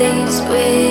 these 0.00 0.40
ways 0.48 0.89